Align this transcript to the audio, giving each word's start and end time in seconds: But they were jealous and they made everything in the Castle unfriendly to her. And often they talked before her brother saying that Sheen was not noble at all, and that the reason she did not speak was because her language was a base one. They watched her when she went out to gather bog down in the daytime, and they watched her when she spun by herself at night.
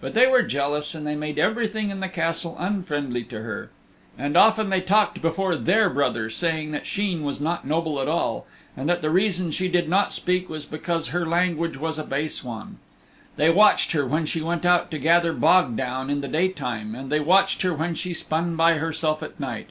But 0.00 0.14
they 0.14 0.26
were 0.26 0.40
jealous 0.42 0.94
and 0.94 1.06
they 1.06 1.14
made 1.14 1.38
everything 1.38 1.90
in 1.90 2.00
the 2.00 2.08
Castle 2.08 2.56
unfriendly 2.58 3.22
to 3.24 3.42
her. 3.42 3.68
And 4.16 4.34
often 4.34 4.70
they 4.70 4.80
talked 4.80 5.20
before 5.20 5.54
her 5.54 5.90
brother 5.90 6.30
saying 6.30 6.70
that 6.72 6.86
Sheen 6.86 7.22
was 7.22 7.38
not 7.38 7.66
noble 7.66 8.00
at 8.00 8.08
all, 8.08 8.46
and 8.74 8.88
that 8.88 9.02
the 9.02 9.10
reason 9.10 9.50
she 9.50 9.68
did 9.68 9.86
not 9.86 10.10
speak 10.10 10.48
was 10.48 10.64
because 10.64 11.08
her 11.08 11.26
language 11.26 11.76
was 11.76 11.98
a 11.98 12.02
base 12.04 12.42
one. 12.42 12.78
They 13.36 13.50
watched 13.50 13.92
her 13.92 14.06
when 14.06 14.24
she 14.24 14.40
went 14.40 14.64
out 14.64 14.90
to 14.90 14.98
gather 14.98 15.34
bog 15.34 15.76
down 15.76 16.08
in 16.08 16.22
the 16.22 16.28
daytime, 16.28 16.94
and 16.94 17.12
they 17.12 17.20
watched 17.20 17.60
her 17.60 17.74
when 17.74 17.94
she 17.94 18.14
spun 18.14 18.56
by 18.56 18.78
herself 18.78 19.22
at 19.22 19.38
night. 19.38 19.68